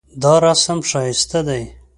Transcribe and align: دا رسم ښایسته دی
دا 0.21 0.33
رسم 0.45 0.79
ښایسته 0.89 1.39
دی 1.47 1.63